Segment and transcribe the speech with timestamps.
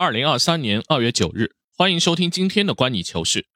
[0.00, 3.48] 二零二三年二月九日，欢迎收听今天的观你球事。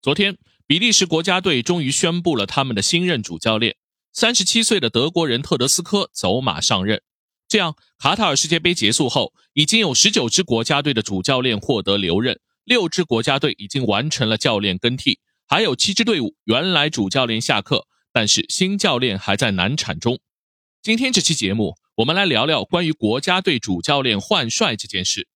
[0.00, 3.74] 昨天，比利时国家队终于宣布了他们的新任主教练，
[4.12, 7.02] 三十七岁的德国人特德斯科走马上任。
[7.48, 15.18] 这样，卡塔尔世界杯结束后，已经有十九支国家队的主教练获得留任，六支国家队已经完成了教练更替，
[15.48, 20.20] 还有七支队伍原来主教练下课，但是新教练还在难产中。
[20.80, 25.26] 今天这期节目，我们来聊聊关于国家队主教练换帅这件事。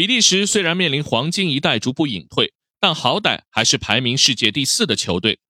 [0.00, 5.40] 比利时虽然面临黄金一代逐步隐退，但好歹还是排名世界第四的球队。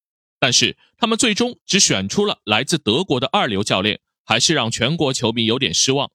[0.40, 6.10] 但是他们最终只选出了来自德国的二流教练，还是让全国球迷有点失望。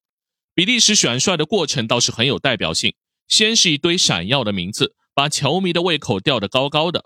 [0.53, 2.95] 比利时选帅的过程倒是很有代表性，
[3.29, 7.05] 先是一堆闪耀的名字，把球迷的胃口吊得高高的，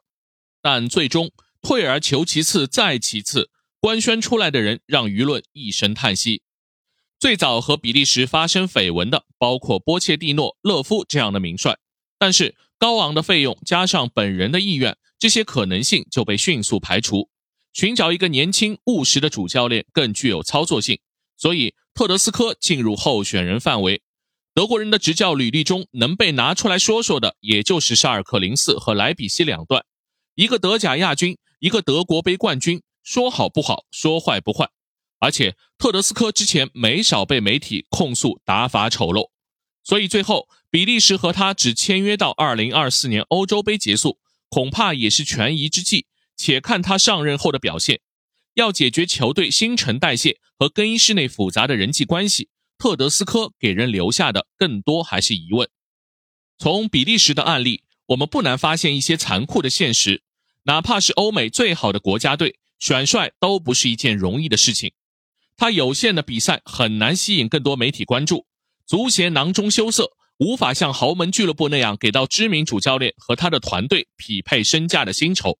[0.64, 1.30] 但最终
[1.62, 6.42] 退而求其次再其次，官宣出来的人让舆论一声叹息。
[7.20, 11.78] 最早和比利时发生绯闻的，包括波切蒂诺、勒夫这样的名帅，
[12.18, 17.30] 但是高昂的费用加上本人的意愿，这些可能性就被迅速排除。
[17.74, 20.98] 寻找一个年轻务实的主教练更具有操作性，
[21.36, 24.02] 所以特德斯科进入候选人范围。
[24.54, 29.84] 德国人的执教履历中能被拿出来说说的，也就是沙尔克零四和莱比锡两段，
[30.36, 34.70] 一个德甲亚军，一个德国杯冠军，说好不好，说坏不坏。
[35.20, 39.30] 而且特德斯科之前没少被媒体控诉打法丑陋，
[39.84, 46.08] 所以最后比利时和他只签约到二零二四年欧洲杯结束，恐怕也是权宜之计。
[46.42, 48.00] 且看他上任后的表现。
[48.54, 55.70] 要解决球队新陈代谢和更衣室内复杂的人际关系，特德斯科给人留下的更多还是疑问。
[56.58, 60.24] 从比利时的案例，我们不难发现一些残酷的现实：
[60.64, 64.94] 哪怕是欧美最好的国家队，选帅都不是一件容易的事情。
[65.60, 68.46] 他有限的比赛很难吸引更多媒体关注，
[68.88, 75.60] 足协囊中羞涩，无法像豪门俱乐部那样给到知名主教练和他的团队匹配身价的薪酬。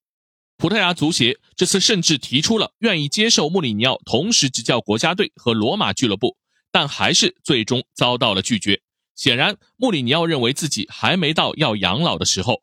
[0.58, 6.38] 葡萄牙足协这次甚至提出了愿意接受穆里尼奥同时执教国家队和罗马俱乐部，
[6.72, 8.82] 但还是最终遭到了拒绝。
[9.16, 12.62] 显然，穆里尼奥认为自己还没到要养老的时候。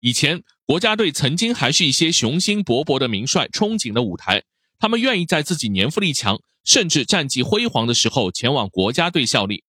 [0.00, 4.42] 以前国家队曾经还是一些雄心勃勃的名帅憧憬的舞台。
[4.82, 9.62] 他们愿意在自己年富力强，甚至战绩辉煌的时候前往国家队效力。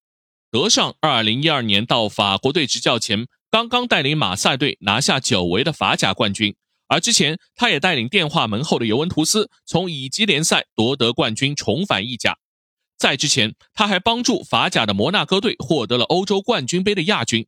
[0.50, 6.56] 德尚二零一二年到法国队执教前，刚刚带领马赛队拿下久违的法甲冠军，
[6.88, 12.40] 而之前他也带领电话门后的尤文图斯从乙级联赛夺得冠军，重返意甲。
[12.98, 17.46] 在之前，他还帮助法甲的摩纳哥队获得了欧洲冠军杯的亚军。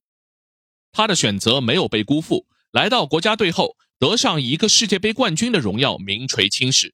[0.92, 6.94] 他的选择没有被辜负，来到国家队后，得上一个世界杯冠军的荣耀，名垂青史。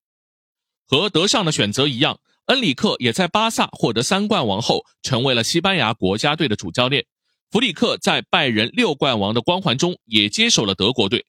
[0.91, 7.06] 和德尚的选择一样，恩里克也在巴萨获得三冠王后，成为了西班牙国家队的主教练。
[7.50, 11.25] 弗里克在拜仁六冠王的光环中，也接手了德国队。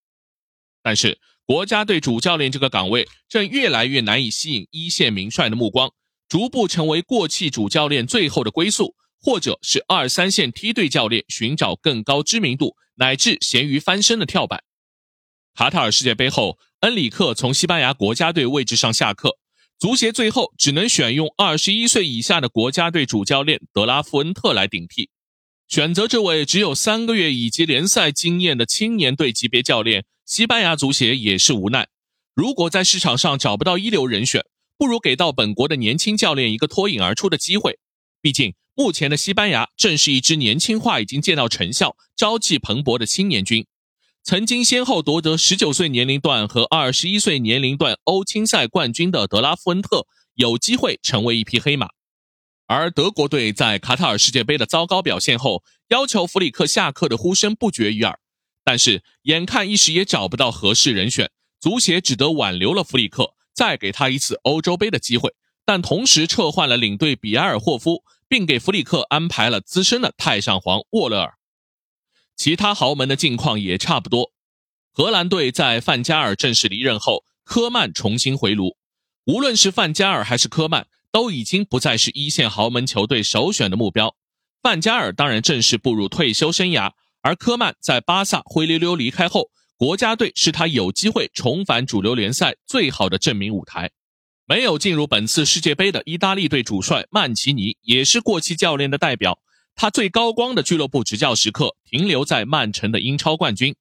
[0.82, 5.92] 但是，国家队主教练这个岗位正越来越难以吸引一线名帅的目光，
[6.28, 14.64] 逐步成为过气主教练最后的归宿，或者是二三线梯队教练寻找更高知名度乃至咸鱼翻身的跳板。
[15.54, 19.38] 卡塔尔世界杯后，恩里克从西班牙国家队位置上下课。
[19.82, 25.10] 足协最后只能选用二十一岁以下的国家队主教练德拉夫恩特来顶替，
[25.66, 30.04] 选择这位只有三个月以及联赛经验的青年队级别教练。
[30.24, 31.88] 西班牙足协也是无奈，
[32.32, 34.44] 如果在市场上找不到一流人选，
[34.78, 37.80] 不如给到本国的年轻教练一个脱颖而出的机会。
[38.20, 43.66] 毕竟目前的西班牙正是一支年轻化已经见到成效、朝气蓬勃的青年军。
[44.24, 51.88] 曾经先后夺得十九岁年龄段和二十一岁年龄段欧青赛冠军的德拉夫恩特有机会成为一匹黑马，
[52.68, 58.20] 而德国队在卡塔尔世界杯的糟糕表现后，要求弗里克下课的呼声不绝于耳。
[58.62, 61.28] 但是眼看一时也找不到合适人选，
[61.60, 65.34] 足协只得挽留了弗里克，再给他一次欧洲杯的机会，
[65.66, 71.34] 但同时撤换了领队比埃尔霍夫，并给弗里克安排了资深的太上皇沃勒尔。
[72.36, 74.32] 其他豪门的境况也差不多。
[74.92, 78.76] 荷兰队在范加尔正式离任后，科曼重新回炉。
[79.24, 84.14] 无论是范加尔还是科曼，都已经不再是一线豪门球队首选的目标。
[84.60, 93.90] 范加尔当然正式步入退休生涯，而科曼在巴萨灰溜溜离开后，国家队是他有机会重返主流联赛最好的证明舞台。
[94.44, 99.38] 没有进入本次世界杯的意大利队主帅曼奇尼，也是过气教练的代表。
[99.74, 103.74] 他最高光的俱乐部执教时刻停留在曼城的英超冠军。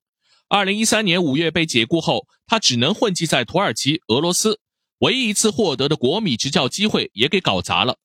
[0.47, 4.59] 二零一三年五月被解雇后，他只能混迹在土耳其、俄罗斯，
[4.99, 7.97] 唯一一次获得的国米执教机会也给搞砸了。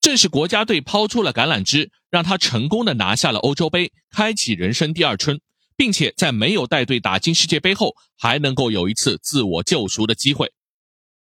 [0.00, 5.40] 正是国家队抛出了橄榄枝，让他成功的拿下了欧洲杯，开启人生第二春，
[5.76, 10.52] 并且在没有带队打进世界杯后，还能够有一次自我救赎的机会。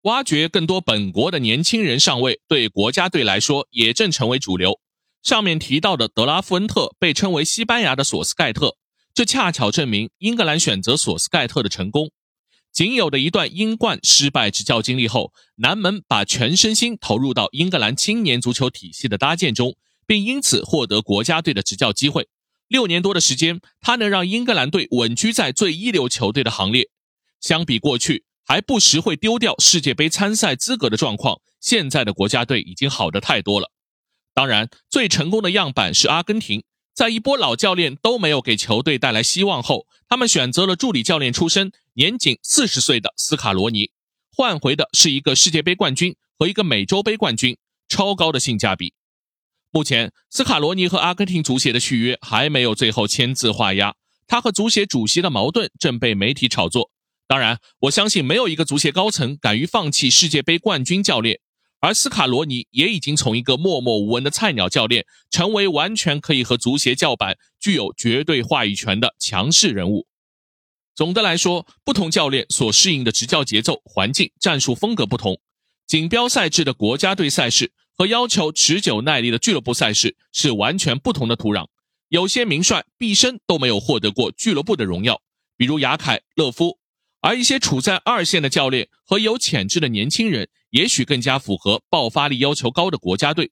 [0.01, 4.79] 挖掘更多本国的年轻人上位，对国家队来说也正成为主流。
[5.25, 8.77] 上面提到的德拉夫恩特被称为西班牙的索斯盖特，
[9.11, 12.11] 这恰巧证明英格兰选择索斯盖特的成功。
[12.71, 19.75] 仅有的一段英冠失败执教经历后，南门把全身心投入到英格兰青年足球体系的搭建中，
[20.05, 22.27] 并因此获得国家队的执教机会。
[22.67, 26.89] 六年多的时间，他能让英格兰队稳居在最一流球队的行列。
[27.41, 33.71] 相比过去还不时会丢掉世界杯参赛资格的状况，现在的国家队已经好得太多了。
[34.35, 43.91] 当然，最成功的样板是阿根廷，在一波老教练都没有给球队带来希望后，他们选择了助理教练出身、年仅四十岁的斯卡罗尼，
[44.35, 48.93] 换回的是一个世界杯冠军和一个美洲杯冠军，超高的性价比。
[49.71, 53.95] 目前，斯卡罗尼和阿根廷足协的续约还没有最后签字画押，
[54.27, 56.91] 他和足协主席的矛盾正被媒体炒作。
[57.25, 61.39] 当然，我相信没有一个足协高层敢于放弃世界杯冠军教练。
[61.85, 70.07] 而斯卡罗尼也已经从一个默默无闻的菜鸟教练，成为完全可以和足协叫板、具有绝对话语权的强势人物。
[70.95, 75.39] 总的来说，不同教练所适应的执教节奏、环境、战术风格不同。
[75.85, 81.67] 锦标赛制的国家队赛事和要求持久耐力的俱乐部赛事是完全不同的土壤。
[82.07, 85.21] 有些名帅毕生都没有获得过俱乐部的荣耀，
[85.55, 86.79] 比如雅凯、勒夫。
[87.25, 93.51] 而一些处在二线的教练和有潜质的年轻人，也许更加符合爆发力要求高的国家队。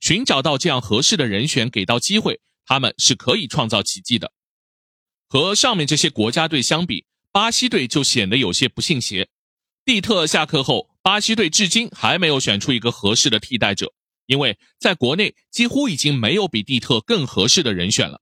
[0.00, 4.32] 寻找到这样合适的人选，给到机会，他们是可以创造奇迹的。
[5.26, 9.30] 和上面这些国家队相比，巴西队就显得有些不信邪。
[9.82, 13.94] 蒂特下课后，巴西队至今还没有选出一个合适的替代者，
[14.26, 18.20] 因为在国内几乎已经没有比蒂特更合适的人选了。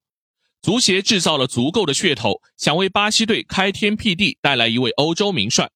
[0.64, 5.70] 足协制造了足够的噱头，想为巴西队开天辟地，带来一位欧洲名帅。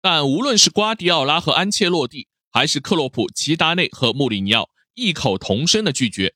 [0.00, 6.34] 但无论是瓜迪奥拉和安切洛蒂，还是克洛普、齐达内和穆里尼奥，异口同声的拒绝。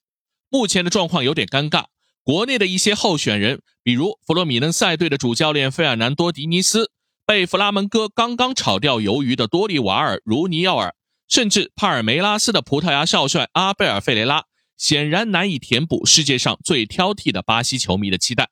[0.49, 1.85] 目前的状况有点尴尬。
[2.21, 6.91] 国内的一些候选人，比如弗洛米嫩赛队的主教练费尔南多·迪尼斯，
[7.25, 10.93] 被弗拉门戈刚刚炒掉鱿鱼的多利瓦尔·茹尼奥尔，
[11.29, 14.43] 甚至帕尔梅拉斯的葡萄牙少帅阿贝尔·费雷拉。
[14.77, 18.49] 显然难以填补世界上最挑剔的巴西球迷的期待。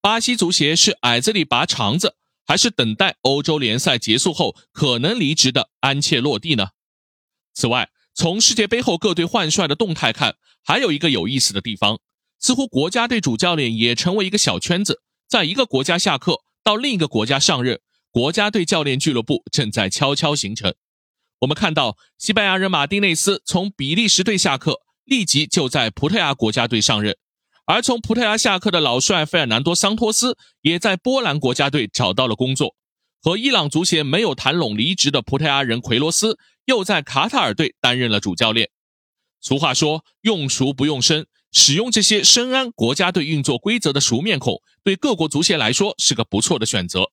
[0.00, 6.68] 巴西足协是矮子里拔肠子，还是等待欧洲联赛结束后可能离职的安切洛蒂呢？
[7.54, 12.00] 此外，从世界杯后各队换帅的动态看，还有一个有意思的地方，
[12.38, 17.80] 似乎国家队主教练也成为一个小圈子，在一个国家下课到另一个国家上任，
[18.10, 20.74] 国家队教练俱乐部正在悄悄形成。
[21.40, 24.83] 我们看到西班牙人马丁内斯从比利时队下课。
[25.04, 27.16] 立即就在葡萄牙国家队上任，
[27.66, 32.74] 而从葡萄牙下课的老帅费尔南多·桑托斯也在波兰国家队找到了工作。
[33.20, 38.70] 和伊朗足协没有谈拢离职的葡萄牙人奎罗斯又在卡塔尔队担任了主教练。
[39.40, 47.10] 俗话说“用熟不用生”，使用这些深谙国家队运作规则的熟面孔，对各国足协来说是个不错的选择。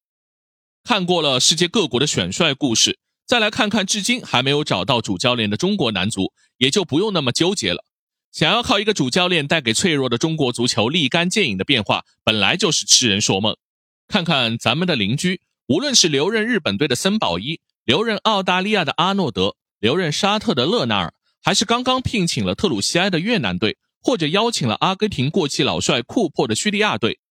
[0.83, 2.99] 看过了世界各国的选帅故事。
[3.31, 7.85] 再来看看至今还没有找到主教练的中国男足，也就不用那么纠结了。
[8.29, 13.55] 想要靠一个主教练带给脆弱的中国足球立竿见影的变化，本来就是痴人说梦。
[14.09, 27.21] 看看咱们的邻居，无论是留任日本队的森保一，留任澳大利亚的阿诺德，留任沙特的勒纳尔，还是刚刚聘请了特鲁西埃的越南队，或者邀请了阿根廷过气老帅库珀的叙利亚队，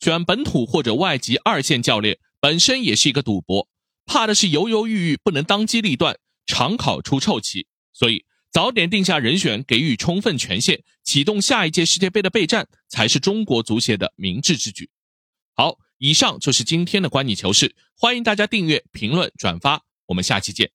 [0.00, 3.66] 选本土或者外籍二线教练，本身也是一个赌博。
[4.06, 7.66] 怕的是犹犹豫豫不能当机立断，常考出臭棋。
[7.92, 14.88] 所以早点定下人选，给予充分权限，启动下一届世界杯的备战，才是中国足协的明智之举。
[15.54, 20.70] 好，以上就是今天的观你球事，欢迎大家订阅、评论、转发，我们下期见。